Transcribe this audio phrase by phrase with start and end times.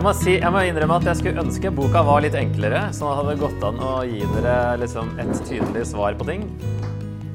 [0.00, 3.04] Jeg må, si, jeg må innrømme at jeg skulle ønske boka var litt enklere, så
[3.04, 6.46] det hadde gått an å gi dere liksom et tydelig svar på ting.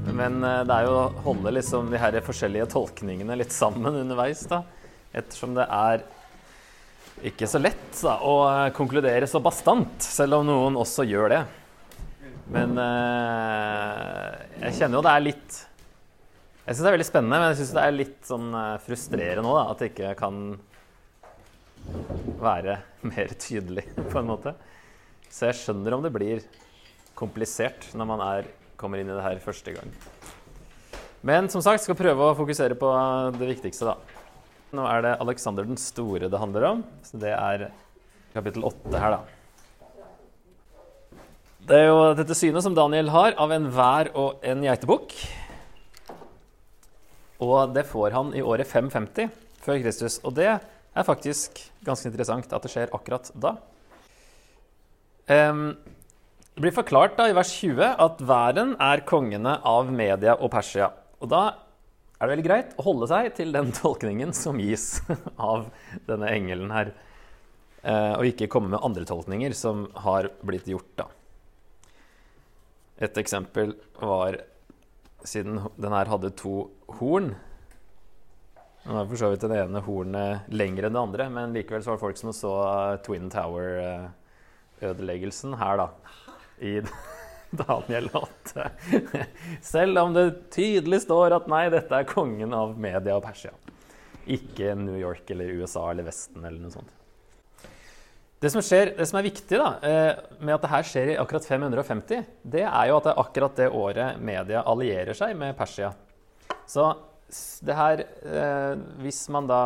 [0.10, 4.42] Men eh, det er jo å holde liksom de her forskjellige tolkningene litt sammen underveis,
[4.50, 4.64] da.
[5.14, 6.08] Ettersom det er
[7.30, 8.34] ikke så lett da, å
[8.74, 11.42] konkludere så bastant, selv om noen også gjør det.
[12.50, 14.30] Men eh,
[14.66, 15.66] jeg kjenner jo det er litt
[16.66, 19.54] Jeg syns det er veldig spennende, men jeg syns det er litt sånn eh, frustrerende
[19.54, 20.48] òg, at jeg ikke kan
[22.42, 24.56] være mer tydelig, på en måte.
[25.30, 26.44] Så jeg skjønner om det blir
[27.18, 28.50] komplisert når man er,
[28.80, 29.94] kommer inn i det her første gang.
[31.26, 32.90] Men som sagt, skal prøve å fokusere på
[33.40, 34.22] det viktigste, da.
[34.76, 36.84] Nå er det Alexander den store det handler om.
[37.06, 37.70] Så det er
[38.36, 39.36] kapittel åtte her, da.
[41.66, 45.16] Det er jo dette synet som Daniel har av en vær og en geitebukk.
[47.42, 49.32] Og det får han i året 550
[49.66, 50.20] før Kristus.
[50.22, 50.52] Og det
[50.96, 53.56] er faktisk ganske interessant at det skjer akkurat da.
[55.26, 60.88] Det blir forklart da i vers 20 at væren er kongene av Media og Persia.
[61.20, 61.42] Og da
[62.16, 65.02] er det veldig greit å holde seg til den tolkningen som gis
[65.36, 65.68] av
[66.08, 66.94] denne engelen her.
[67.86, 71.10] Uh, og ikke komme med andre tolkninger som har blitt gjort, da.
[73.06, 74.40] Et eksempel var
[75.28, 77.34] siden den her hadde to horn
[78.86, 81.90] nå er for så vidt det ene hornet lenger enn det andre, men likevel så
[81.92, 82.54] var det folk som så
[83.06, 85.88] Twin Tower-ødeleggelsen her, da.
[86.62, 86.82] I
[87.66, 88.70] Daniel 8.
[89.74, 93.52] Selv om det tydelig står at nei, dette er kongen av Media og Persia.
[94.26, 96.92] Ikke New York eller USA eller Vesten eller noe sånt.
[98.42, 99.80] Det som, skjer, det som er viktig da,
[100.38, 103.56] med at det her skjer i akkurat 550, det er jo at det er akkurat
[103.58, 105.90] det året media allierer seg med Persia.
[106.70, 106.94] Så
[107.66, 109.60] det her eh, Hvis man da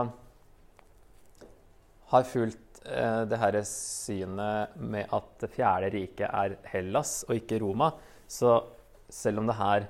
[2.09, 7.59] har fulgt eh, det her synet med at Det fjerde riket er Hellas og ikke
[7.61, 7.91] Roma,
[8.27, 8.61] så
[9.09, 9.87] selv om det her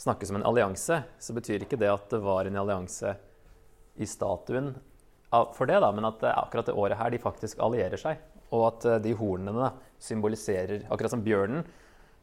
[0.00, 3.12] snakkes om en allianse, så betyr ikke det at det var en allianse
[4.00, 4.72] i statuen
[5.30, 8.18] for det, da, men at akkurat det året her de faktisk allierer seg.
[8.50, 9.70] Og at eh, de hornene
[10.02, 11.62] symboliserer Akkurat som bjørnen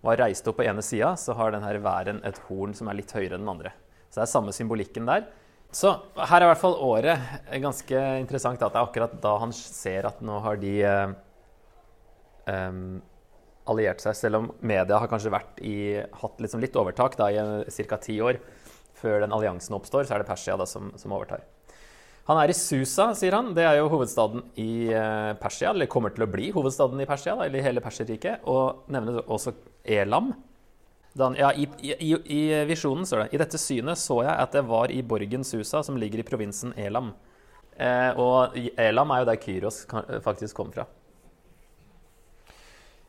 [0.04, 3.14] var reist opp på ene sida, så har denne væren et horn som er litt
[3.16, 3.72] høyere enn den andre.
[4.10, 5.28] Så det er samme symbolikken der.
[5.74, 8.62] Så her er i hvert fall året ganske interessant.
[8.64, 11.16] At det er akkurat da han ser at nå har de eh,
[12.48, 13.02] um,
[13.68, 14.16] alliert seg.
[14.18, 15.78] Selv om media har kanskje i,
[16.22, 18.00] hatt liksom litt overtak da, i ca.
[18.02, 18.40] ti år
[18.98, 21.44] før den alliansen oppstår, så er det Persia da, som, som, overtar.
[22.28, 23.54] Han er i Susa, sier han.
[23.56, 27.38] Det er jo hovedstaden i uh, Persia, eller kommer til å bli hovedstaden i Persia,
[27.38, 28.48] da, eller i hele Perserriket.
[28.50, 29.54] Og nevner også
[29.84, 30.34] Elam,
[31.18, 34.62] Dan, ja, i, i, i, visjonen står det I dette synet så jeg at det
[34.70, 37.10] var i borgen Susa, som ligger i provinsen Elam.
[37.74, 39.82] Eh, og Elam er jo der Kyros
[40.26, 40.86] faktisk kom fra.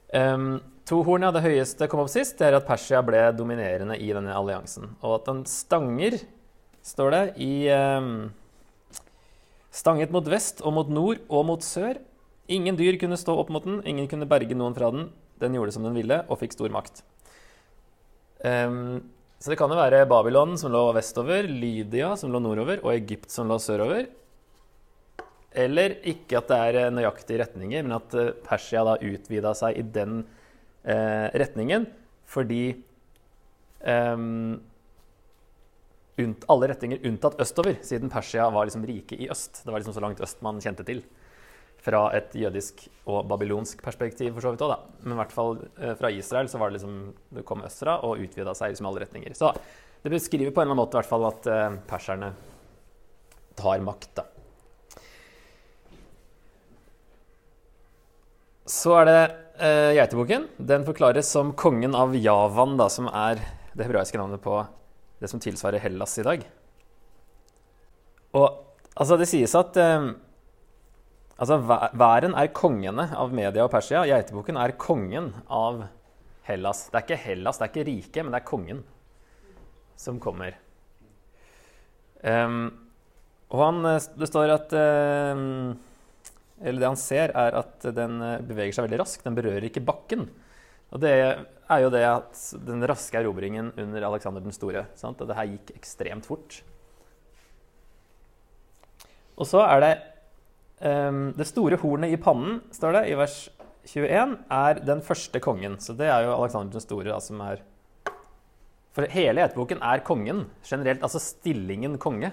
[0.08, 3.98] Um, to horn, av det høyeste kom opp sist, det er at Persia ble dominerende
[4.00, 4.94] i denne alliansen.
[5.02, 6.16] Og at den stanger,
[6.80, 8.30] står det, i um,
[9.68, 12.00] Stanget mot vest og mot nord og mot sør.
[12.48, 15.10] Ingen dyr kunne stå opp mot den, ingen kunne berge noen fra den.
[15.38, 17.04] Den gjorde som den ville og fikk stor makt.
[18.44, 19.00] Um,
[19.38, 23.30] så det kan jo være Babylon som lå vestover, Lydia som lå nordover, og Egypt
[23.30, 24.08] som lå sørover.
[25.58, 29.78] Eller ikke at det er eh, nøyaktige retninger, men at eh, Persia da utvida seg
[29.80, 30.20] i den
[30.84, 31.86] eh, retningen
[32.28, 32.64] fordi
[33.80, 34.26] eh,
[36.52, 39.62] Alle retninger unntatt østover, siden Persia var liksom rike i øst.
[39.62, 41.00] Det var liksom så langt øst man kjente til
[41.88, 45.02] fra et jødisk og babylonsk perspektiv, for så vidt òg, da.
[45.04, 46.96] Men i hvert fall eh, fra Israel så var det liksom
[47.38, 49.36] Det kom østfra og utvida seg liksom alle retninger.
[49.38, 49.54] Så
[50.04, 52.32] det beskriver på en eller annen måte i hvert fall at eh, perserne
[53.58, 54.26] tar makt, da.
[58.68, 59.20] Så er det
[59.64, 60.44] eh, geiteboken.
[60.60, 63.40] Den forklares som kongen av Javan, da, som er
[63.72, 64.60] det hebraiske navnet på
[65.18, 66.44] det som tilsvarer Hellas i dag.
[68.36, 68.46] Og
[68.92, 70.10] altså, det sies at eh,
[71.38, 74.02] Altså, Væren er kongene av Media og Persia.
[74.10, 75.84] Geitebukken er kongen av
[76.48, 76.88] Hellas.
[76.90, 78.80] Det er ikke Hellas, det er ikke riket, men det er kongen
[79.98, 80.56] som kommer.
[82.22, 82.72] Um,
[83.52, 85.76] og han, eh, det står at um,
[86.58, 89.22] Eller det han ser, er at den eh, beveger seg veldig raskt.
[89.22, 90.26] Den berører ikke bakken.
[90.90, 94.88] Og det er jo det at den raske erobringen under Aleksander den store.
[94.98, 95.22] Sant?
[95.22, 96.58] Og det her gikk ekstremt fort.
[99.38, 99.92] Og så er det
[100.78, 103.38] det store hornet i pannen, står det i vers
[103.88, 105.78] 21, er den første kongen.
[105.80, 107.64] Så det er jo Aleksander den store da, som er
[108.96, 110.46] For hele etterboken er kongen.
[110.66, 112.32] Generelt, altså stillingen konge.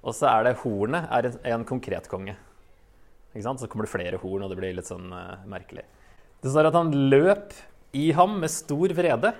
[0.00, 2.36] Og så er det hornet er en, en konkret konge.
[3.32, 5.84] Så kommer det flere horn, og det blir litt sånn uh, merkelig.
[6.42, 7.54] Det står at han løp
[7.96, 9.32] i ham med stor vrede.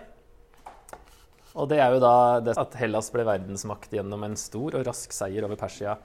[1.59, 2.15] Og det er jo da
[2.45, 5.97] det at Hellas ble verdensmakt gjennom en stor og rask seier over Persia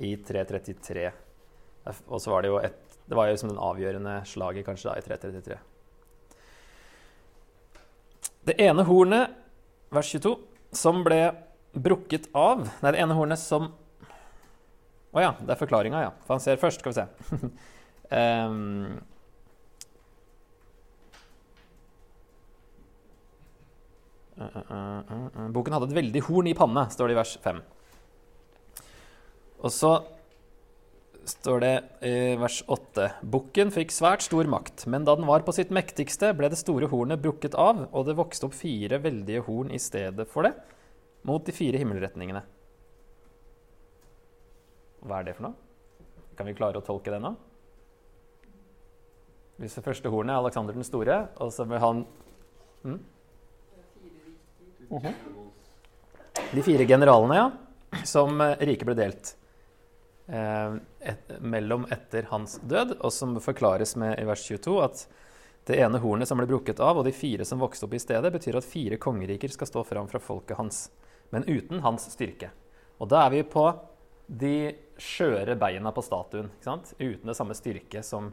[0.00, 1.10] i 333.
[1.84, 4.96] Og så var det jo et Det var jo som den avgjørende slaget kanskje da
[4.96, 5.58] i 333.
[8.48, 9.34] Det ene hornet,
[9.92, 10.34] vers 22,
[10.72, 11.20] som ble
[11.74, 13.72] brukket av Nei, det ene hornet som
[15.14, 16.14] Å ja, det er forklaringa, ja.
[16.26, 17.04] For han ser først, skal vi se.
[18.10, 18.96] um,
[24.40, 27.62] uh, uh, uh, Boken hadde et veldig horn i panne, står det i vers 5.
[29.62, 29.92] Og så
[31.30, 31.72] står det
[32.06, 36.32] i vers 8.: Bukken fikk svært stor makt, men da den var på sitt mektigste,
[36.36, 40.26] ble det store hornet brukket av, og det vokste opp fire veldige horn i stedet
[40.30, 40.54] for det,
[41.24, 42.42] mot de fire himmelretningene.
[45.04, 45.56] Hva er det for noe?
[46.34, 47.34] Kan vi klare å tolke det nå?
[49.60, 52.04] Hvis det første hornet er Aleksander den store, og så vil han
[52.84, 52.98] uh.
[56.54, 58.02] De fire generalene, ja.
[58.06, 59.36] Som eh, riket ble delt
[60.28, 65.06] et, mellom etter hans død, og som forklares med i vers 22 at
[65.68, 68.32] det ene hornet som ble brukket av, og de fire som vokste opp i stedet,
[68.32, 70.86] betyr at fire kongeriker skal stå fram fra folket hans,
[71.32, 72.50] men uten hans styrke.
[73.00, 73.64] Og da er vi på
[74.26, 74.56] de
[75.00, 76.50] skjøre beina på statuen.
[76.64, 78.30] Uten det samme styrke som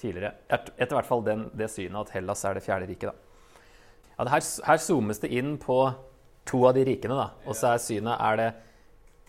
[0.00, 0.34] tidligere.
[0.48, 3.26] Etter hvert fall den, det synet at Hellas er det fjerde riket.
[4.16, 5.80] Ja, her, her, zoomes det inn på
[6.48, 7.16] to av de rikene.
[7.16, 7.30] da.
[7.48, 8.50] Og så er synet er det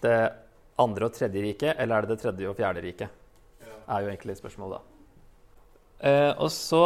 [0.02, 0.18] det
[0.80, 3.18] andre og tredje riket, eller er det det tredje og fjerde riket?
[3.92, 4.88] er jo egentlig spørsmålet, da.
[6.08, 6.84] Eh, og så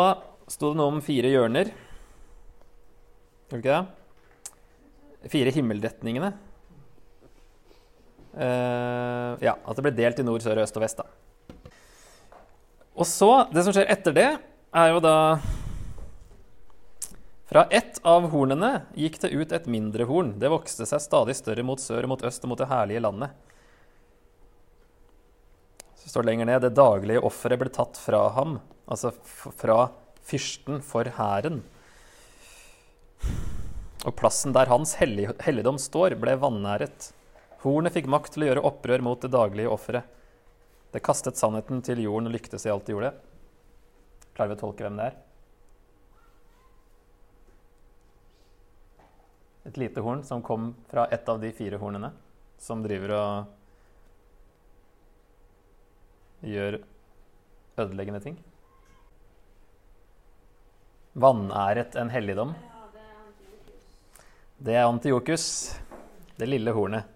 [0.51, 1.71] sto det noe om fire hjørner.
[3.49, 5.29] Gjorde ikke det?
[5.31, 6.31] Fire himmelretningene.
[8.35, 10.99] Eh, ja, at det ble delt i nord, sør, øst og vest.
[10.99, 11.71] da.
[12.95, 14.31] Og så, det som skjer etter det,
[14.75, 15.17] er jo da
[17.45, 20.33] Fra ett av hornene gikk det ut et mindre horn.
[20.41, 23.35] Det vokste seg stadig større mot sør og mot øst og mot det herlige landet.
[26.05, 29.87] Så står det lenger ned det daglige offeret ble tatt fra ham, altså fra
[30.21, 31.63] fyrsten for hæren.
[34.05, 37.09] Og plassen der hans helligdom står, ble vanæret.
[37.63, 40.05] Hornet fikk makt til å gjøre opprør mot det daglige offeret.
[40.93, 43.15] Det kastet sannheten til jorden og lyktes i alt det gjorde.
[44.37, 45.21] Klarer vi å tolke hvem det er?
[49.65, 52.13] Et lite horn som kom fra et av de fire hornene,
[52.61, 53.53] som driver og
[56.43, 56.79] gjør
[57.79, 58.37] ødeleggende ting.
[61.15, 62.53] Vanæret en helligdom.
[64.59, 65.75] Det er Antiokus,
[66.39, 67.07] det lille hornet.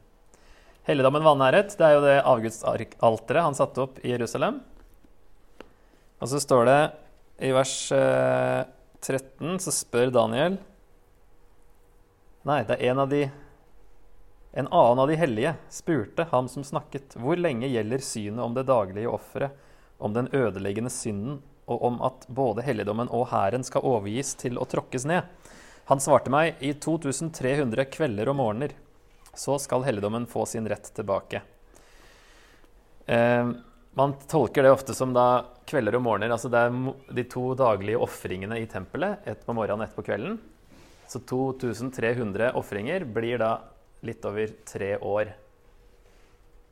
[0.87, 4.61] Helligdommen vanæret, det er jo det avgudsalteret han satte opp i Jerusalem.
[6.19, 6.79] Og så står det
[7.47, 10.57] i vers 13, eh, så spør Daniel
[12.47, 13.25] Nei, det er en av de
[14.51, 18.65] En annen av de hellige spurte ham som snakket, hvor lenge gjelder synet om det
[18.69, 19.53] daglige offeret,
[19.99, 24.65] om den ødeleggende synden, og om at både helligdommen og hæren skal overgis til å
[24.65, 25.27] tråkkes ned?
[25.91, 28.73] Han svarte meg i 2300 kvelder og morgener
[29.39, 31.41] så skal helligdommen få sin rett tilbake.
[33.05, 33.51] Eh,
[33.93, 36.33] man tolker det ofte som da kvelder og morgener.
[36.33, 40.05] altså Det er de to daglige ofringene i tempelet, ett på morgenen og ett på
[40.05, 40.39] kvelden.
[41.07, 43.53] Så 2300 ofringer blir da
[44.05, 45.33] litt over tre år.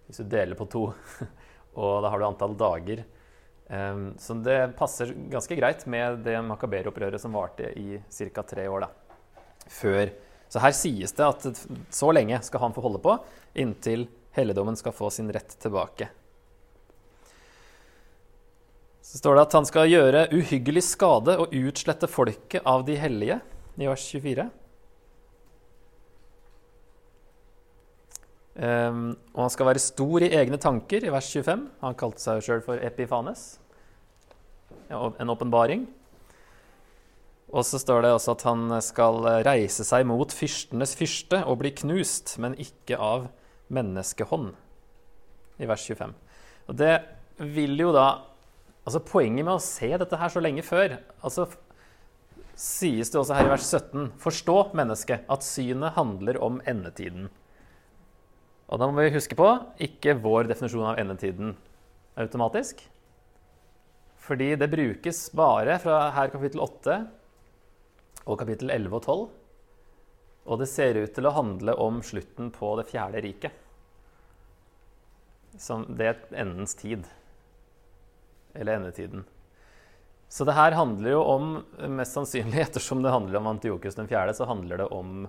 [0.07, 0.85] Hvis du deler på to,
[1.79, 3.03] og da har du antall dager.
[4.23, 8.45] Så det passer ganske greit med det makaberopprøret som varte i ca.
[8.47, 8.85] tre år.
[8.85, 9.17] da,
[9.67, 10.13] Før
[10.47, 11.47] så her sies det at
[11.91, 13.17] så lenge skal han få holde på
[13.59, 14.07] inntil
[14.37, 16.09] helligdommen skal få sin rett tilbake.
[19.01, 23.39] Så står det at han skal gjøre uhyggelig skade og utslette folket av de hellige,
[23.77, 24.47] i vers 24.
[28.57, 31.67] Um, og han skal være stor i egne tanker, i vers 25.
[31.83, 33.59] Han kalte seg sjøl for Epifanes.
[34.89, 35.85] En åpenbaring.
[37.53, 41.71] Og så står det også at han skal reise seg mot fyrstenes fyrste og bli
[41.83, 43.29] knust, men ikke av
[43.71, 44.51] menneskehånd,
[45.61, 46.15] i vers 25.
[46.67, 46.95] Og det
[47.37, 48.07] vil jo da
[48.87, 51.43] Altså Poenget med å se dette her så lenge før altså
[52.55, 57.27] sies det også her i vers 17.: Forstå, mennesket, at synet handler om endetiden.
[58.67, 59.47] Og da må vi huske på
[59.83, 61.53] ikke vår definisjon av endetiden
[62.19, 62.81] automatisk.
[64.27, 66.97] Fordi det brukes bare fra her kapittel 8
[68.27, 69.23] og kapittel 11 og 12.
[70.47, 73.63] Og det ser ut til å handle om slutten på det fjerde riket.
[75.57, 77.07] Som det er endens tid.
[78.57, 79.23] eller endetiden.
[80.27, 81.51] Så det her handler jo om,
[81.93, 85.27] mest sannsynlig ettersom det handler om Antiokus den 4., så handler det om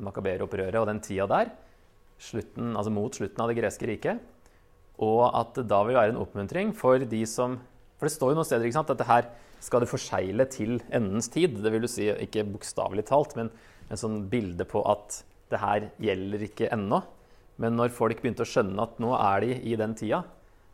[0.00, 1.50] makaberopprøret og den tida der,
[2.22, 4.22] slutten, altså mot slutten av det greske riket.
[5.02, 7.58] Og at det da vil være en oppmuntring for de som
[7.98, 9.28] For det står jo noen steder ikke sant, at det her
[9.62, 11.54] skal det forsegle til endens tid.
[11.62, 13.52] Det vil du si ikke bokstavelig talt, men
[13.86, 15.20] en sånn bilde på at
[15.52, 16.98] det her gjelder ikke ennå.
[17.62, 20.24] Men når folk begynte å skjønne at nå er de i den tida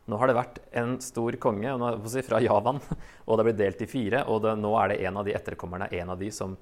[0.09, 1.69] Nå har det vært en stor konge
[2.25, 2.79] fra Javan,
[3.27, 4.23] og det er blitt delt i fire.
[4.25, 6.55] Og det, nå er det en av de etterkommerne en av de som,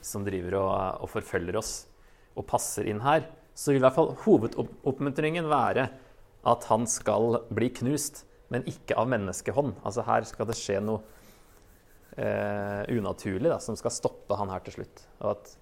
[0.00, 0.70] som driver og,
[1.04, 1.74] og, forfølger oss
[2.32, 3.26] og passer inn her.
[3.54, 5.88] Så vil i hvert fall hovedoppmuntringen være
[6.44, 9.78] at han skal bli knust, men ikke av menneskehånd.
[9.86, 11.00] Altså Her skal det skje noe
[12.18, 15.06] eh, unaturlig da, som skal stoppe han her til slutt.
[15.22, 15.54] Og at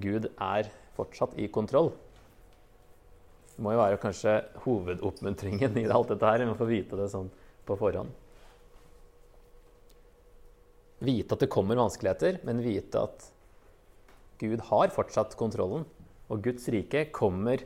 [0.00, 1.90] Gud er fortsatt i kontroll.
[3.56, 7.28] Det må jo være kanskje hovedoppmuntringen i alt dette her, å få vite det sånn
[7.68, 8.12] på forhånd.
[11.00, 13.26] Vite at det kommer vanskeligheter, men vite at
[14.40, 15.86] Gud har fortsatt kontrollen.
[16.30, 17.62] Og Guds rike kommer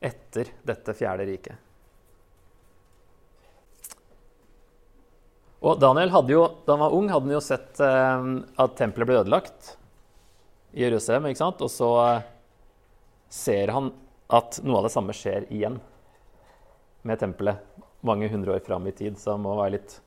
[0.00, 1.66] etter dette fjerde riket.
[5.60, 8.28] Og Daniel hadde jo, Da han var ung, hadde han jo sett eh,
[8.64, 9.74] at tempelet ble ødelagt
[10.72, 11.28] i Jerusalem.
[11.28, 11.60] ikke sant?
[11.60, 12.28] Og så eh,
[13.28, 13.90] ser han
[14.30, 15.80] at noe av det samme skjer igjen
[17.04, 17.60] med tempelet
[18.06, 19.18] mange hundre år fram i tid.
[19.20, 19.98] Så han må være litt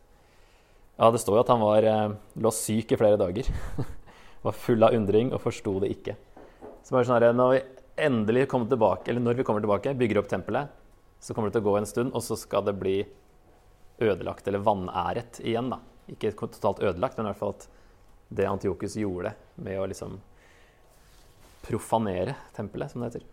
[0.98, 3.50] Ja, det står jo at han var, eh, lå syk i flere dager.
[4.46, 6.18] var full av undring og forsto det ikke.
[6.84, 7.62] Så bare sånn her, Når vi
[8.04, 10.70] endelig kommer tilbake, eller når vi kommer tilbake, bygger opp tempelet,
[11.20, 12.98] så kommer det til å gå en stund, og så skal det bli
[14.04, 15.70] ødelagt, eller vanæret igjen.
[15.72, 15.80] da.
[16.12, 17.68] Ikke totalt ødelagt, men i hvert fall at
[18.34, 20.18] det Antiokus gjorde med å liksom
[21.64, 23.30] profanere tempelet, som det heter.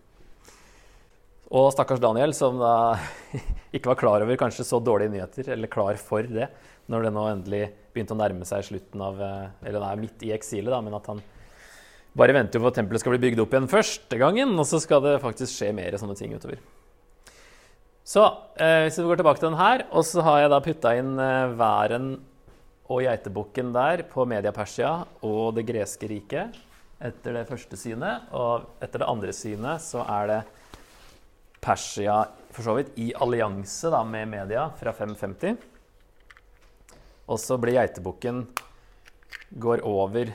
[1.50, 2.94] Og stakkars Daniel, som da
[3.74, 6.46] ikke var klar over kanskje så dårlige nyheter, eller klar for det,
[6.86, 10.22] når det nå endelig begynte å nærme seg slutten av eh, Eller det er midt
[10.26, 11.22] i eksilet, da, men at han
[12.16, 15.02] bare venter på at tempelet skal bli bygd opp igjen første gangen, og så skal
[15.04, 16.58] det faktisk skje mer sånne ting utover.
[18.10, 18.24] Så
[18.58, 21.12] eh, hvis vi går tilbake til den her, og så har jeg da putta inn
[21.22, 22.10] eh, væren
[22.90, 26.56] og geitebukken der på Media Persia og det greske riket
[27.00, 28.26] etter det første synet.
[28.34, 30.40] Og etter det andre synet så er det
[31.62, 35.60] Persia for så vidt i allianse da, med media fra 550.
[37.30, 38.42] Og så blir geitebukken
[39.62, 40.32] går over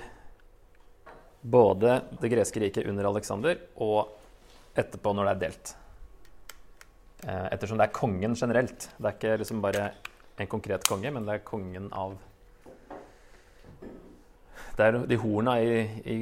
[1.46, 4.16] både det greske riket under Aleksander og
[4.76, 5.74] etterpå når det er delt.
[7.26, 8.90] Eh, ettersom det er kongen generelt.
[8.98, 9.90] Det er ikke liksom bare
[10.42, 12.18] en konkret konge, men det er kongen av
[14.76, 16.16] de horna i, i,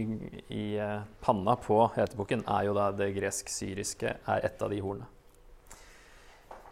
[0.53, 5.09] i, eh, panna på heteboken er jo da det gresk-syriske er ett av de hornene.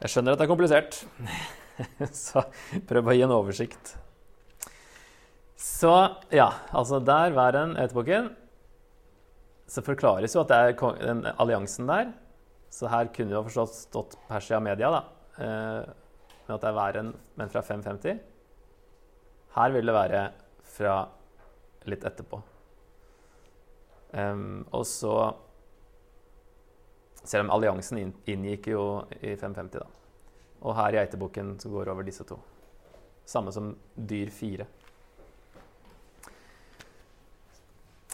[0.01, 0.99] Jeg skjønner at det er komplisert,
[2.25, 2.43] så
[2.89, 3.95] prøv å gi en oversikt.
[5.61, 5.93] Så
[6.33, 8.31] ja, altså der var den hetebukken
[9.71, 12.11] Så forklares jo at det er den alliansen der.
[12.71, 15.01] Så her kunne jo forstått stått Persia Media, da.
[15.43, 15.93] Eh,
[16.45, 18.19] men at det er væren, men fra 550.
[19.55, 20.23] Her vil det være
[20.75, 20.95] fra
[21.87, 22.41] litt etterpå.
[24.11, 25.13] Um, og så
[27.21, 28.83] Selv om alliansen inngikk jo
[29.21, 29.85] i 550, da.
[30.65, 32.39] Og her i Geitebukken går over disse to.
[33.29, 34.65] Samme som dyr fire.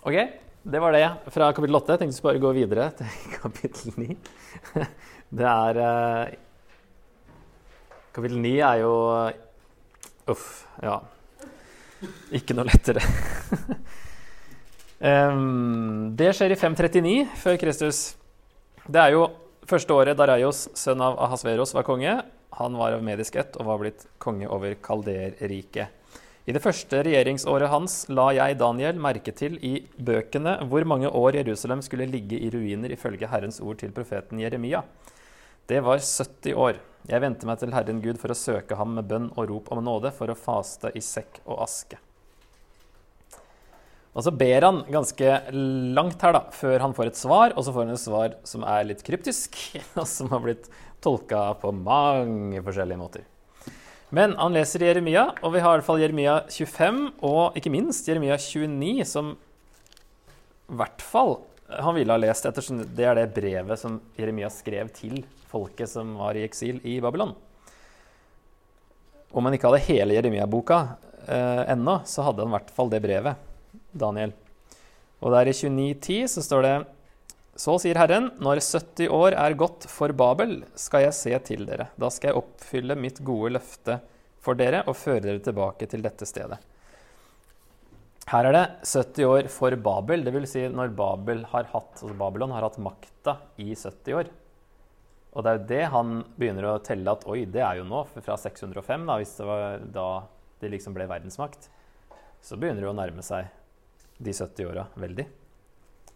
[0.04, 0.18] OK,
[0.64, 1.94] det var det fra kapittel 8.
[1.94, 3.08] Jeg tenkte bare gå videre til
[3.42, 4.18] kapittel 9.
[5.38, 6.26] Det er uh,
[8.18, 8.94] Kapittel 9 er jo
[10.28, 10.98] Uff, ja.
[12.36, 13.02] Ikke noe lettere.
[16.18, 18.00] det skjer i 539 før Kristus.
[18.90, 19.28] Det er jo
[19.70, 22.16] første året Darajos, sønn av Ahasveros, var konge.
[22.58, 25.94] Han var av medisk ett og var blitt konge over Kalderriket.
[26.48, 31.36] I det første regjeringsåret hans la jeg, Daniel, merke til i bøkene hvor mange år
[31.42, 34.86] Jerusalem skulle ligge i ruiner ifølge Herrens ord til profeten Jeremia.
[35.68, 36.80] Det var 70 år.
[37.12, 39.84] Jeg vendte meg til Herren Gud for å søke ham med bønn og rop om
[39.84, 42.00] nåde, for å faste i sekk og aske.
[44.16, 45.38] Og så ber han ganske
[46.00, 48.63] langt her da, før han får et svar, og så får han et svar som
[48.63, 49.60] er litt kryptisk,
[50.00, 50.72] og som har blitt
[51.04, 53.34] tolka på mange forskjellige måter.
[54.10, 58.08] Men han leser Jeremia, og vi har i hvert fall Jeremia 25 og ikke minst
[58.08, 59.34] Jeremia 29, som
[60.68, 61.36] i hvert fall
[61.68, 65.20] han ville ha lest, ettersom det er det brevet som Jeremia skrev til
[65.52, 67.34] folket som var i eksil i Babylon.
[69.36, 70.80] Om han ikke hadde hele Jeremia-boka
[71.28, 73.44] eh, ennå, så hadde han i hvert fall det brevet.
[73.92, 74.32] Daniel.
[75.20, 76.76] Og der i 29.10 så står det
[77.58, 81.90] Så sier Herren, når 70 år er gått for Babel, skal jeg se til dere.
[81.98, 83.98] Da skal jeg oppfylle mitt gode løfte
[84.46, 86.60] for dere og føre dere tilbake til dette stedet.
[88.28, 90.52] Her er det 70 år for Babel, dvs.
[90.52, 94.30] Si når Babel har hatt, altså Babylon har hatt makta i 70 år.
[95.34, 98.04] Og det er jo det han begynner å telle at oi, det er jo nå,
[98.20, 100.08] fra 605, da, hvis det var da
[100.62, 101.70] det liksom ble verdensmakt.
[102.44, 103.50] Så begynner det å nærme seg
[104.22, 105.28] de 70 åra veldig.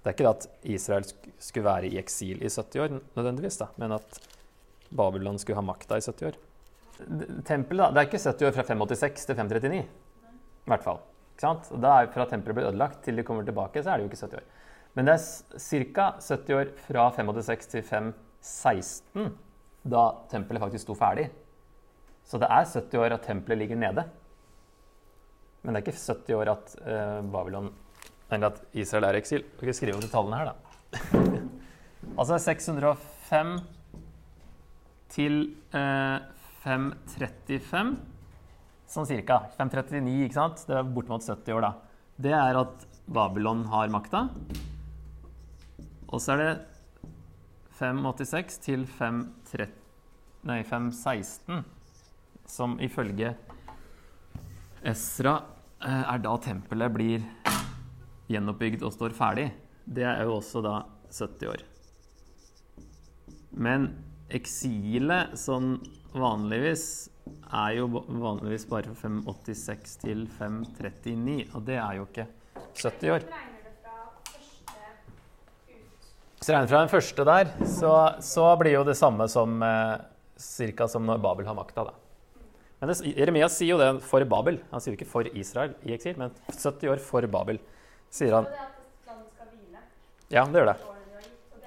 [0.02, 1.06] Det er ikke det at Israel
[1.38, 4.22] skulle være i eksil i 70 år, nødvendigvis, da, men at
[4.90, 6.40] Babylon skulle ha makta i 70 år.
[7.46, 9.84] Tempelet, da, det er ikke 70 år fra 586 til 539.
[10.62, 11.04] I hvert fall.
[11.34, 11.70] Ikke sant?
[11.84, 14.24] Da er Fra tempelet blir ødelagt til de kommer tilbake, så er det jo ikke
[14.24, 14.50] 70 år.
[14.98, 16.08] Men det er ca.
[16.20, 19.30] 70 år fra 586 til 516,
[19.94, 20.04] da
[20.34, 21.30] tempelet faktisk sto ferdig.
[22.26, 24.06] Så det er 70 år at tempelet ligger nede.
[25.62, 27.72] Men det er ikke 70 år at uh, Babylon
[28.32, 29.44] Eller at Israel er i eksil.
[29.60, 31.42] Vi kan skrive opp de tallene her, da.
[32.20, 33.58] altså 605
[35.12, 35.42] til
[35.76, 36.18] eh,
[36.64, 37.94] 535,
[38.92, 39.42] sånn cirka.
[39.58, 40.64] 539, ikke sant?
[40.68, 41.74] Det er bortimot 70 år, da.
[42.22, 44.28] Det er at Babylon har makta.
[46.12, 46.52] Og så er det
[47.80, 49.72] 586 til 530,
[50.48, 51.64] nei, 516,
[52.52, 53.34] som ifølge
[54.86, 55.38] Esra
[55.82, 57.26] eh, er da tempelet blir
[58.32, 59.50] gjenoppbygd og står ferdig.
[59.86, 60.76] Det er jo også da
[61.12, 61.64] 70 år.
[63.52, 63.90] Men
[64.32, 65.76] eksilet sånn
[66.16, 66.86] vanligvis
[67.52, 72.28] er jo vanligvis bare fra 586 til 539, og det er jo ikke
[72.80, 73.26] 70 år.
[76.42, 77.92] Hvis du regner fra den første der, så,
[78.26, 80.00] så blir jo det samme som eh,
[80.42, 81.92] cirka som når Babel har makta.
[82.82, 84.58] Men det, Jeremias sier jo det for Babel.
[84.72, 87.62] Han sier jo ikke for Israel i eksil, men 70 år for Babel,
[88.12, 88.50] sier han.
[90.32, 90.80] Ja, det gjør det.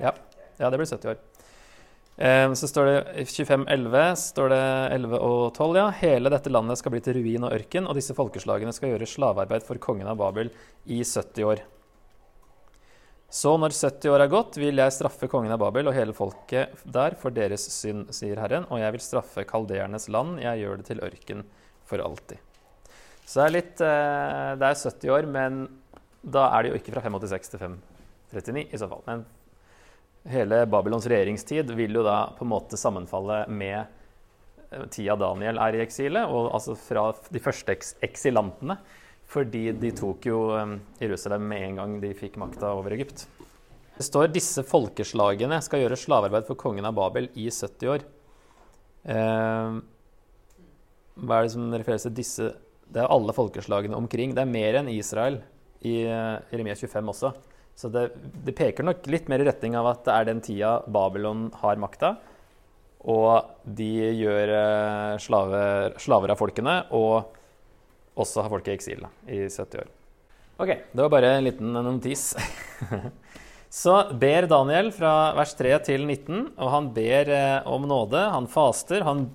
[0.00, 0.12] Ja,
[0.60, 1.22] ja det blir 70 år.
[2.16, 5.86] Ehm, så står det i 25.11 står det 11 og 12, ja.
[5.98, 9.66] Hele dette landet skal bli til ruin og ørken, og disse folkeslagene skal gjøre slavearbeid
[9.66, 10.52] for kongen av Babel
[10.84, 11.64] i 70 år.
[13.34, 16.84] Så når 70 år er gått, vil jeg straffe kongen av Babel og hele folket
[16.86, 20.86] der for deres synd, sier Herren, og jeg vil straffe kaldeernes land, jeg gjør det
[20.86, 21.42] til ørken
[21.84, 22.38] for alltid.
[23.24, 25.64] Så det er litt eh, Det er 70 år, men
[26.24, 29.04] da er det jo ikke fra 586 til 539 i så fall.
[29.08, 29.24] Men
[30.32, 35.76] hele Babylons regjeringstid vil jo da på en måte sammenfalle med eh, tida Daniel er
[35.76, 38.78] i eksilet, og altså fra de første eks eksilantene.
[39.34, 43.26] Fordi de tok jo eh, Jerusalem med en gang de fikk makta over Egypt.
[43.94, 48.06] Det står disse folkeslagene skal gjøre slavearbeid for kongen av Babel i 70 år.
[49.12, 49.82] Eh,
[51.14, 52.46] hva er det som refereres til disse
[52.94, 54.32] Det er alle folkeslagene omkring.
[54.34, 55.38] Det er mer enn Israel
[55.84, 57.32] i Jeremia 25 også.
[57.74, 58.08] Så det,
[58.46, 61.80] det, peker nok litt mer i retning av at det er den tida Babylon har
[61.82, 62.14] makta,
[63.04, 67.34] og de gjør eh, slaver, slaver, av folkene, og
[68.20, 69.90] også har folk i eksil da, i 70 år.
[70.62, 72.30] Ok, det var bare en liten notis.
[73.74, 78.22] Så ber Daniel fra vers 3 til 19, og han ber eh, om nåde.
[78.30, 79.02] Han faster.
[79.02, 79.26] Han,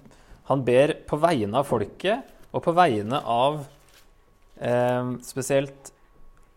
[0.47, 2.23] han, ber på vegne av folket
[2.55, 3.59] og på vegne av
[4.63, 5.91] eh, spesielt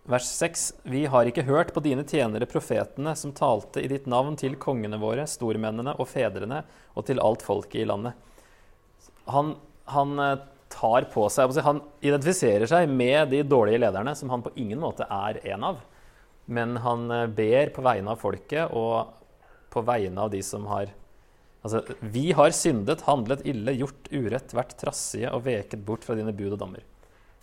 [0.05, 4.35] Vers 6.: Vi har ikke hørt på dine tjenere profetene som talte i ditt navn
[4.39, 6.65] til kongene våre, stormennene og fedrene
[6.99, 8.17] og til alt folket i landet.
[9.31, 9.55] Han,
[9.95, 10.41] han eh,
[10.73, 15.07] tar på seg Han identifiserer seg med de dårlige lederne, som han på ingen måte
[15.07, 15.79] er en av.
[16.51, 19.15] Men han eh, ber på vegne av folket og
[19.71, 20.91] på vegne av de som har
[21.63, 26.33] Altså, vi har syndet, handlet ille, gjort urett, vært trassige og veket bort fra dine
[26.35, 26.83] bud og dommer.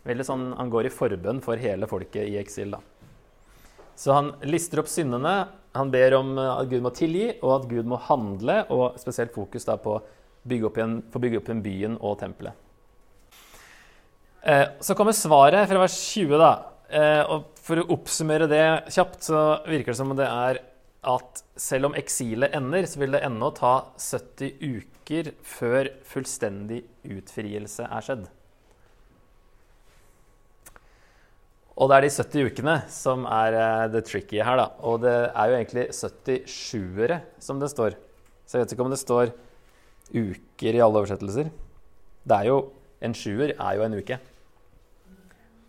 [0.07, 2.71] Veldig sånn, Han går i forbønn for hele folket i eksil.
[2.71, 2.79] da.
[3.95, 5.49] Så han lister opp syndene.
[5.75, 9.33] Han ber om eh, at Gud må tilgi, og at Gud må handle, og spesielt
[9.35, 10.01] fokus da på å
[10.47, 12.65] bygge opp igjen, få bygge opp igjen byen og tempelet.
[14.41, 16.37] Eh, så kommer svaret fra vers 20.
[16.39, 16.53] da.
[16.89, 20.57] Eh, og For å oppsummere det kjapt, så virker det som om det er
[21.05, 27.85] at selv om eksilet ender, så vil det ennå ta 70 uker før fullstendig utfrielse
[27.85, 28.25] er skjedd.
[31.79, 34.65] Og det er de 70 ukene som er uh, det tricky her, da.
[34.83, 37.95] Og det er jo egentlig 77-ere som det står.
[38.43, 39.31] Så jeg vet ikke om det står
[40.11, 41.51] uker i alle oversettelser.
[42.27, 42.59] Det er jo
[42.99, 44.15] En sjuer er jo en uke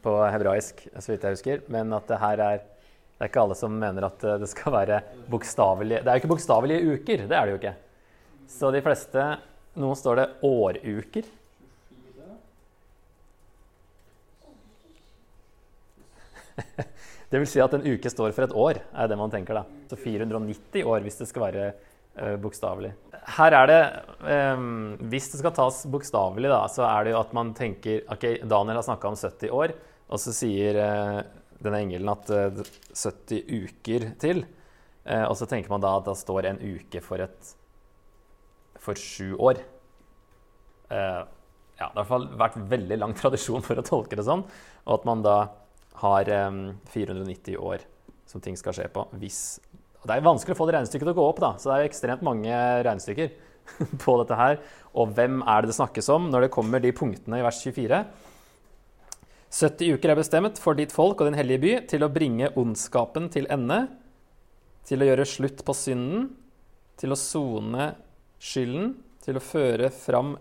[0.02, 1.60] på hebraisk, så vidt jeg husker.
[1.70, 5.02] Men at det her er Det er ikke alle som mener at det skal være
[5.30, 7.74] bokstavelige Det er jo ikke bokstavelige uker, det er det jo ikke.
[8.48, 9.26] Så de fleste
[9.78, 11.28] Noen står det åruker.
[17.30, 19.62] Det vil si at en uke står for et år, er det man tenker da.
[19.90, 21.66] Så 490 år hvis det skal være
[22.18, 22.90] uh, bokstavelig.
[23.36, 23.82] Her er det
[24.56, 28.26] um, Hvis det skal tas bokstavelig, da, så er det jo at man tenker OK,
[28.50, 29.76] Daniel har snakka om 70 år,
[30.10, 31.20] og så sier uh,
[31.62, 32.32] denne engelen at
[32.96, 34.46] 70 uker til.
[35.04, 37.50] og så tenker man da at da står en uke for et
[38.80, 39.60] for sju år.
[40.88, 41.26] ja,
[41.76, 44.46] det har i hvert fall vært veldig lang tradisjon for å tolke det sånn,
[44.86, 45.36] og at man da
[46.00, 46.30] har
[46.92, 47.84] 490 år
[48.30, 49.04] som ting skal skje på.
[49.20, 49.60] Hvis
[50.00, 51.90] Det er vanskelig å få det regnestykket til å gå opp, da, så det er
[51.90, 53.32] ekstremt mange regnestykker
[54.04, 54.60] på dette her.
[54.96, 58.00] Og hvem er det det snakkes om når det kommer de punktene i vers 24?
[59.50, 63.26] 70 uker er bestemt for ditt folk og din hellige by til å bringe ondskapen
[63.34, 63.82] til ende,
[64.86, 66.28] til å gjøre slutt på synden,
[67.00, 67.90] til å sone
[68.40, 70.36] skylden, til å føre fram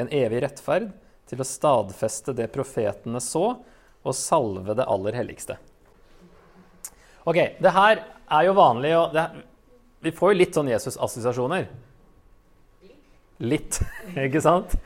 [0.00, 0.92] en evig rettferd,
[1.26, 3.56] til å stadfeste det profetene så,
[4.04, 5.56] og salve det aller helligste.
[7.28, 9.26] Ok, det her er jo vanlig og det,
[10.00, 11.66] Vi får jo litt sånn Jesus-assosiasjoner.
[13.44, 13.80] Litt,
[14.26, 14.76] ikke sant?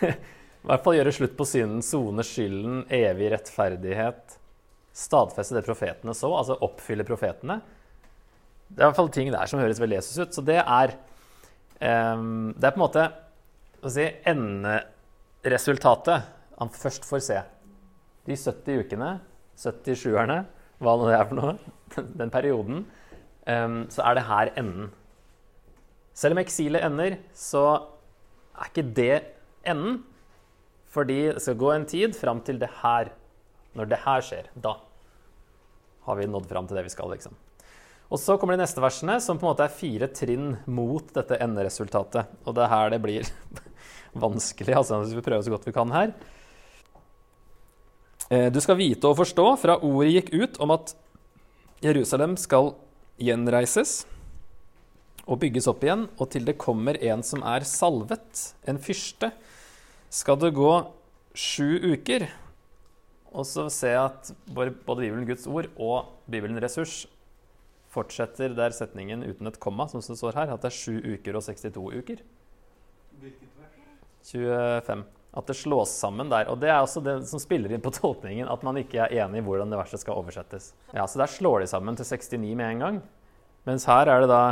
[0.60, 4.36] I hvert fall gjøre slutt på synden, sone skylden, evig rettferdighet.
[4.92, 7.56] Stadfeste det profetene så, altså oppfylle profetene.
[8.68, 10.34] Det er i hvert fall ting der som høres veldig Jesus ut.
[10.36, 10.88] Så det er,
[11.80, 13.04] um, det er på en måte
[13.88, 16.18] si, enderesultatet
[16.60, 17.40] han først får se.
[18.28, 19.10] De 70 ukene,
[19.60, 20.42] 77-erne,
[20.80, 21.54] hva nå det er for noe,
[22.20, 22.84] den perioden,
[23.90, 24.90] så er det her enden.
[26.16, 27.64] Selv om eksilet ender, så
[28.58, 29.14] er ikke det
[29.68, 30.02] enden.
[30.90, 33.12] Fordi det skal gå en tid fram til det her.
[33.78, 34.74] Når det her skjer, da
[36.06, 37.12] har vi nådd fram til det vi skal.
[37.14, 37.36] liksom.
[38.10, 41.38] Og så kommer de neste versene, som på en måte er fire trinn mot dette
[41.38, 42.32] enderesultatet.
[42.42, 43.28] Og det er her det blir
[44.24, 46.10] vanskelig, altså hvis vi prøver så godt vi kan her.
[48.30, 50.94] Eh, du skal vite og forstå fra ordet gikk ut om at
[51.82, 52.76] Jerusalem skal
[53.18, 54.04] gjenreises
[55.26, 59.32] og bygges opp igjen, og til det kommer en som er salvet, en fyrste,
[60.10, 60.70] skal det gå
[61.34, 62.28] sju uker.
[63.30, 67.04] Og så ser jeg at både Bibelen Guds ord og Bibelen Ressurs
[67.90, 71.38] fortsetter der setningen uten et komma, som det står her, at det er sju uker
[71.38, 72.22] og 62 uker.
[73.22, 73.80] Hvilket vers?
[74.30, 75.06] 25.
[75.36, 76.48] At det slås sammen der.
[76.50, 79.42] Og det er også det som spiller inn på tolkningen, at man ikke er enig
[79.42, 80.72] i hvordan det verset skal oversettes.
[80.94, 83.00] Ja, Så der slår de sammen til 69 med en gang.
[83.68, 84.44] Mens her er det da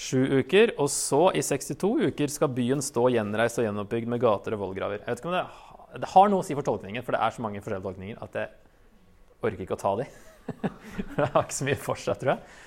[0.00, 4.56] sju uker, og så i 62 uker skal byen stå gjenreist og gjenoppbygd med gater
[4.56, 5.02] og vollgraver.
[5.02, 5.44] Jeg vet ikke om det,
[6.00, 8.38] det har noe å si for tolkningen, for det er så mange forskjellige tolkninger at
[8.38, 8.52] jeg
[9.40, 10.06] orker ikke å ta de.
[11.16, 12.60] det har ikke så mye for seg, tror jeg.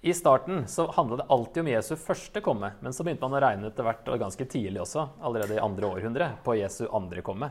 [0.00, 3.40] I starten så handla det alltid om Jesu første komme, men så begynte man å
[3.44, 7.50] regne etter hvert, og ganske tidlig også, allerede i andre århundre, på Jesu andre komme.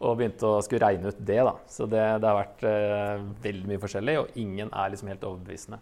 [0.00, 1.38] Og begynte å skulle regne ut det.
[1.44, 1.54] da.
[1.68, 5.80] Så det, det har vært eh, veldig mye forskjellig, og ingen er liksom helt overbevisende.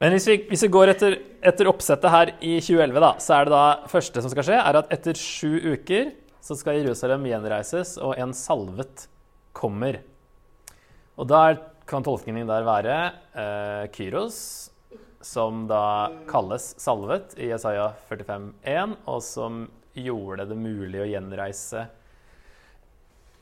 [0.00, 3.48] Men hvis vi, hvis vi går etter, etter, oppsettet her i 2011, da, så er
[3.48, 6.12] det da første som skal skje, er at etter sju uker
[6.44, 9.06] så skal Jerusalem gjenreises, og en salvet
[9.56, 10.00] kommer.
[11.20, 11.42] Og da
[11.88, 12.96] kan tolkningen der være
[13.36, 14.69] eh, Kyros,
[15.20, 19.64] som da kalles salvet i Jesaja 45,1, og som
[19.96, 21.86] gjorde det mulig å gjenreise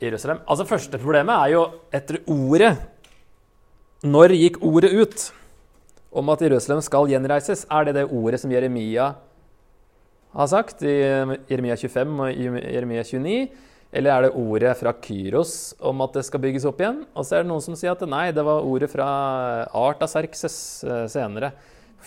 [0.03, 0.43] Jerusalem.
[0.47, 1.65] Altså Første problemet er jo
[1.95, 2.75] etter ordet.
[4.07, 5.25] Når gikk ordet ut
[6.15, 7.65] om at Jerusalem skal gjenreises?
[7.71, 9.13] Er det det ordet som Jeremia
[10.39, 10.95] har sagt i
[11.51, 13.49] Jeremia 25 og Jeremia 29?
[13.89, 17.01] Eller er det ordet fra Kyros om at det skal bygges opp igjen?
[17.17, 19.09] Og så er det noen som sier at nei, det var ordet fra
[19.73, 21.55] Artaserkses eh, senere.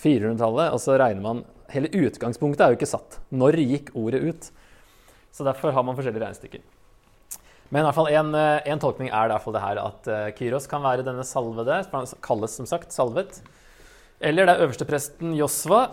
[0.01, 0.75] 400-tallet.
[0.75, 3.15] Og så regner man Hele utgangspunktet er jo ikke satt.
[3.31, 4.47] Når gikk ordet ut?
[5.31, 6.65] Så derfor har man forskjellige regnestykker.
[7.71, 10.67] Men i hvert fall en, eh, en tolkning er det, det her at uh, Kyros
[10.67, 11.77] kan være denne salvede,
[12.19, 13.39] kalles som sagt salvet.
[14.19, 15.85] Eller det er øverstepresten Josva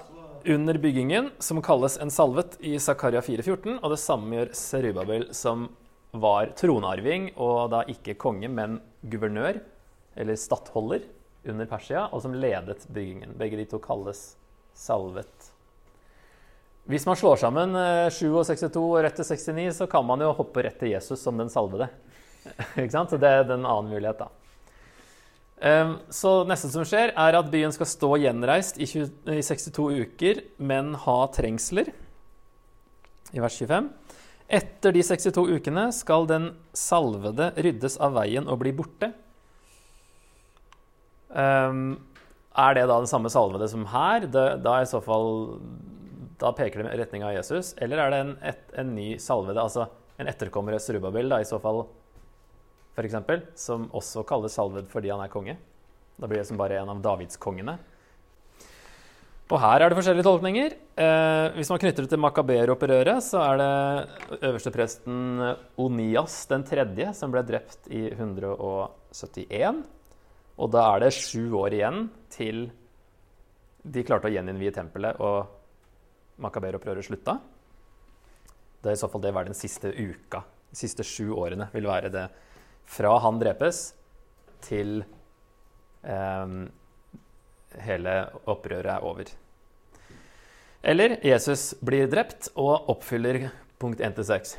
[0.48, 3.78] under byggingen, som kalles en salvet i Zakaria 4,14.
[3.82, 5.68] Og det samme gjør Serubabel, som
[6.16, 9.60] var tronarving, og da ikke konge, men guvernør,
[10.18, 11.04] eller stattholder,
[11.48, 13.36] under Persia, og som ledet byggingen.
[13.38, 14.22] Begge de to kalles
[14.76, 15.52] salvet.
[16.88, 17.76] Hvis man slår sammen
[18.12, 21.20] 7 og 62 og rett til 69, så kan man jo hoppe rett til Jesus
[21.20, 21.90] som den salvede.
[22.80, 23.12] ikke sant?
[23.12, 24.47] Så det er en annen mulighet, da.
[25.60, 30.94] Ehm, så neste som skjer, er at byen skal stå gjenreist i, 62 uker, men
[31.06, 31.90] ha trengsler.
[33.34, 33.90] I vers 25.
[34.48, 39.10] Etter de 62 ukene skal den salvede ryddes av veien og bli borte.
[41.28, 41.98] Um,
[42.56, 44.24] er det da den samme salvede som her?
[44.30, 45.58] Da, i så fall,
[46.40, 47.74] da peker det i retning av Jesus.
[47.82, 51.46] Eller er det en, et, en ny salvede, altså en etterkommer av Surubabel, da i
[51.46, 51.84] så fall,
[52.98, 55.54] f.eks., som også kalles salved fordi han er konge?
[56.18, 57.78] Da blir det som bare en av davidskongene.
[59.48, 60.74] Og her er det forskjellige tolkninger.
[61.00, 65.44] Eh, hvis man knytter det til makaberopprøret, så er det øverstepresten
[65.80, 69.80] Onias den tredje som ble drept i 171.
[70.58, 72.66] Og da er det sju år igjen til
[73.88, 75.48] de klarte å gjeninnvie tempelet og
[76.44, 77.38] makaberopprøret slutta.
[78.82, 80.42] Det er i så fall det var den siste uka.
[80.68, 82.26] De siste sju årene vil være det
[82.88, 83.82] fra han drepes
[84.64, 85.02] til
[86.02, 86.56] eh,
[87.84, 88.16] hele
[88.48, 89.30] opprøret er over.
[90.82, 93.48] Eller Jesus blir drept og oppfyller
[93.78, 94.56] punkt 1-6.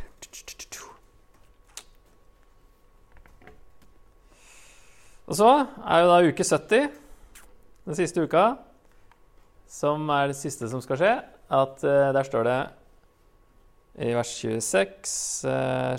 [5.29, 5.49] Og så
[5.85, 6.89] er jo da uke 70,
[7.85, 8.45] den siste uka,
[9.69, 11.13] som er det siste som skal skje.
[11.49, 12.59] At eh, Der står det
[13.99, 15.95] i vers 26 uh,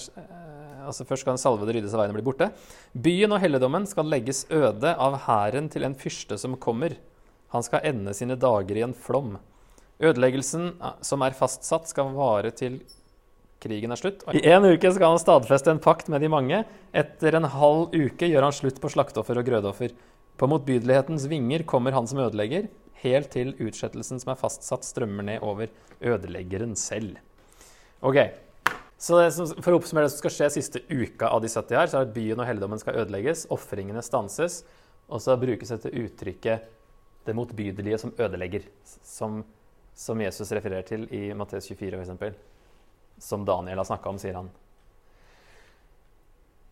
[0.90, 2.50] altså Først skal den salvede ryddes av veien og bli borte.
[2.92, 6.96] Byen og helligdommen skal legges øde av hæren til en fyrste som kommer.
[7.54, 9.38] Han skal ende sine dager i en flom.
[10.00, 10.72] Ødeleggelsen
[11.04, 12.80] som er fastsatt, skal vare til
[13.60, 14.22] krigen er slutt.
[14.32, 16.62] I en uke skal han stadfeste en pakt med de mange.
[16.96, 19.92] Etter en halv uke gjør han slutt på slakteoffer og grødoffer.
[20.40, 22.70] På motbydelighetens vinger kommer han som ødelegger,
[23.02, 25.68] helt til utsettelsen som er fastsatt, strømmer ned over
[26.00, 27.18] ødeleggeren selv.
[28.00, 28.22] Ok,
[29.00, 31.88] så som, For å oppsummere det som skal skje siste uka av de 70 her,
[31.88, 34.60] så er at byen og helligdommen skal ødelegges, ofringene stanses,
[35.08, 36.68] og så brukes dette uttrykket
[37.24, 38.68] 'det motbydelige som ødelegger',
[39.02, 39.44] som,
[39.94, 42.36] som Jesus refererer til i Matteus 24 f.eks.
[43.20, 44.50] Som Daniel har snakka om, sier han.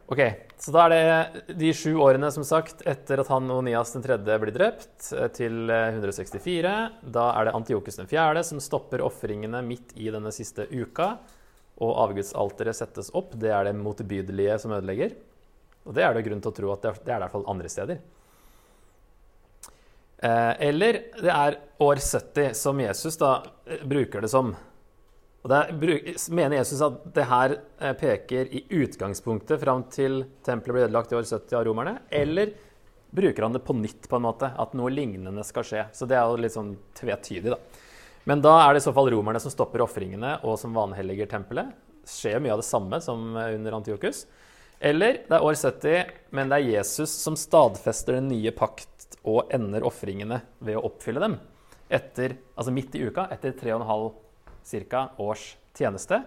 [0.08, 0.20] Ok,
[0.56, 4.04] Så da er det de sju årene som sagt, etter at han og Nias den
[4.04, 6.64] tredje blir drept, til 164.
[6.64, 11.18] Eh, da er det Antiokus den fjerde som stopper ofringene midt i denne siste uka.
[11.78, 13.36] Og avgudsalteret settes opp.
[13.38, 15.14] Det er det motbydelige som ødelegger.
[15.86, 17.50] Og det er det grunn til å tro at det er det i hvert fall
[17.50, 18.00] andre steder.
[20.18, 23.36] Eh, eller det er år 70 som Jesus da
[23.86, 24.50] bruker det som.
[25.46, 25.70] Og der
[26.34, 31.18] mener Jesus at det her eh, peker i utgangspunktet fram til tempelet ble ødelagt i
[31.20, 32.56] år 70 av romerne, eller
[33.14, 34.50] bruker han det på nytt, på en måte?
[34.58, 35.86] At noe lignende skal skje?
[35.94, 37.84] Så det er jo litt sånn tvetydig, da.
[38.28, 41.70] Men da er det i så fall romerne som stopper ofringene og som vanhelliger tempelet.
[42.08, 44.26] Skjer mye av det samme som under Antiokus.
[44.78, 49.48] Eller det er år 70, men det er Jesus som stadfester den nye pakt og
[49.54, 51.38] ender ofringene ved å oppfylle dem.
[51.88, 54.10] Etter, altså midt i uka, etter tre og en halv
[54.92, 55.08] ca.
[55.18, 56.20] års tjeneste.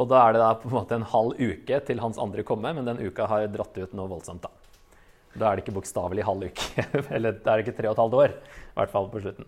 [0.00, 2.72] Og da er det da på en måte en halv uke til hans andre komme,
[2.74, 4.48] men den uka har dratt ut noe voldsomt.
[4.48, 4.56] Da
[5.36, 6.86] Da er det ikke bokstavelig halv uke.
[7.14, 8.38] Eller da er det ikke tre og et halvt år.
[8.72, 9.46] I hvert fall på slutten.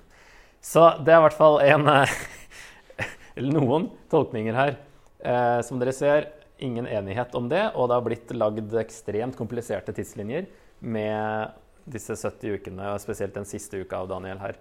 [0.63, 1.89] Så det er i hvert fall en
[3.37, 4.77] Eller noen tolkninger her.
[5.23, 6.29] Eh, som dere ser,
[6.63, 10.47] ingen enighet om det, og det har blitt lagd ekstremt kompliserte tidslinjer
[10.83, 11.57] med
[11.91, 14.59] disse 70 ukene, og spesielt den siste uka av Daniel her,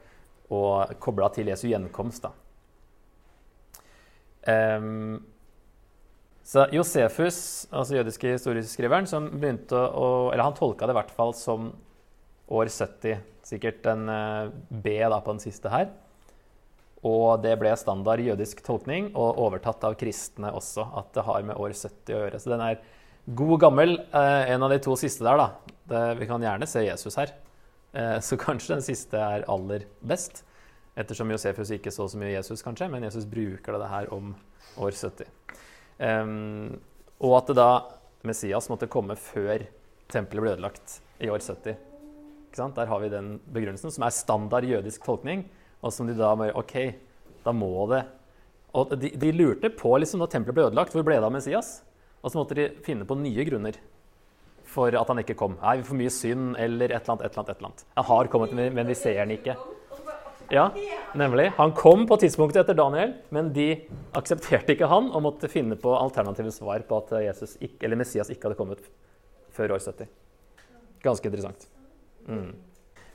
[0.52, 2.26] og kobla til Jesu gjenkomst.
[2.26, 2.32] da.
[4.42, 5.22] Um,
[6.44, 11.36] så Josefus, altså jødiske historieskriveren, som begynte å Eller han tolka det i hvert fall
[11.38, 11.70] som
[12.52, 13.22] år 70.
[13.48, 15.90] Sikkert en uh, B da på den siste her.
[17.08, 21.58] Og det ble standard jødisk tolkning, og overtatt av kristne også, at det har med
[21.58, 22.42] år 70 å gjøre.
[22.42, 22.82] Så den er
[23.26, 23.96] god gammel.
[24.14, 25.76] Uh, en av de to siste der, da.
[25.92, 27.34] Det, vi kan gjerne se Jesus her.
[27.96, 30.44] Uh, så kanskje den siste er aller best.
[31.00, 34.34] Ettersom Josefus ikke så så mye Jesus, kanskje, men Jesus bruker det her om
[34.78, 35.30] år 70.
[36.02, 36.80] Um,
[37.22, 37.72] og at det da
[38.28, 39.64] Messias måtte komme før
[40.12, 41.91] tempelet ble ødelagt i år 70.
[42.58, 45.46] Der har vi den begrunnelsen, som er standard jødisk tolkning,
[45.82, 46.76] og som de da må OK,
[47.46, 48.04] da må det
[48.74, 51.82] Og de, de lurte på, liksom, når tempelet ble ødelagt, hvor ble det av Messias?
[52.24, 53.76] Og så måtte de finne på nye grunner
[54.72, 55.58] for at han ikke kom.
[55.60, 57.50] Nei, får mye synd, eller et eller annet, et eller annet.
[57.50, 57.86] et eller annet.
[57.98, 59.58] Han har kommet, men vi ser han ikke.
[60.52, 60.66] Ja,
[61.16, 61.50] nemlig.
[61.58, 63.70] Han kom på tidspunktet etter Daniel, men de
[64.20, 68.50] aksepterte ikke han og måtte finne på alternative svar på at Jesus eller Messias ikke
[68.50, 68.84] hadde kommet
[69.56, 70.10] før år 70.
[71.04, 71.71] Ganske interessant.
[72.28, 72.52] Mm.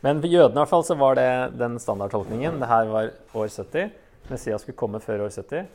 [0.04, 2.60] Men for jødene i hvert fall så var det den standardtolkningen.
[2.62, 3.90] Det her var år 70.
[4.30, 5.66] Messias skulle komme før år 70.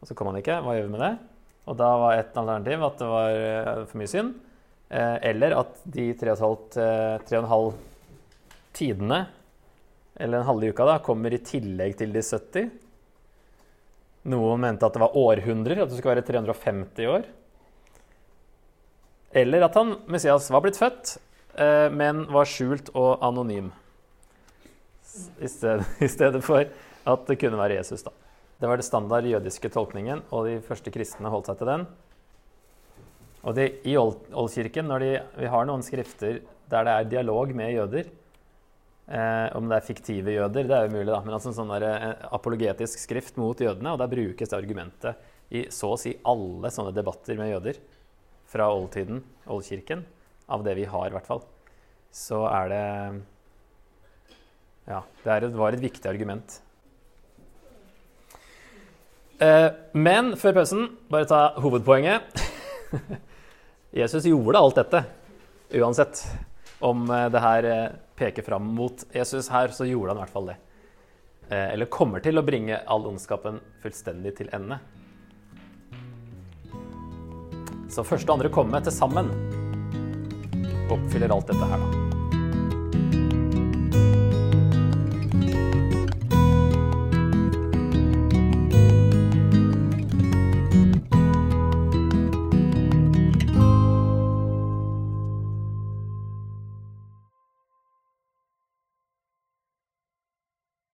[0.00, 0.58] Og så kom han ikke.
[0.64, 1.12] Hva gjør vi med det?
[1.70, 4.34] Og da var et alternativ at det var eh, for mye synd.
[4.90, 7.72] Eh, eller at de 3,5 halv
[8.74, 9.24] tidene
[10.14, 12.68] eller en halve uka, da, kommer i tillegg til de 70.
[14.30, 17.26] Noen mente at det var århundrer, at det skulle være 350 år.
[19.34, 21.33] Eller at han, Messias, var blitt født, eh,
[21.94, 23.68] men var skjult og anonym.
[25.38, 28.02] I stedet, I stedet, for at det kunne være Jesus.
[28.02, 28.10] da.
[28.58, 31.86] Det var det standard jødiske tolkningen, og de første kristne holdt seg til den.
[33.44, 36.40] Og de, I Oldkirken, når de, vi har noen skrifter
[36.72, 38.08] der det er dialog med jøder,
[39.04, 41.20] Eh, om det er fiktive jøder, det er jo mulig, da.
[41.20, 45.16] Men altså en sånn der, eh, apologetisk skrift mot jødene, og der brukes det argumentet
[45.52, 47.80] i så å si alle sånne debatter med jøder
[48.48, 50.06] fra oldtiden, oldkirken,
[50.46, 51.42] av det vi har, i hvert fall,
[52.14, 52.84] så er det
[54.84, 56.60] Ja, det et, var et viktig argument.
[59.42, 62.42] Eh, men før pausen, bare ta hovedpoenget.
[64.00, 65.04] Jesus gjorde alt dette
[65.80, 66.22] uansett.
[66.84, 70.36] Om eh, det her eh, peker fram mot Jesus her, så gjorde han i hvert
[70.36, 70.60] fall det.
[71.54, 74.78] Eller kommer til å bringe all ondskapen fullstendig til ende.
[77.92, 79.28] Så første og andre komme til sammen
[80.90, 82.03] oppfyller alt dette her, da.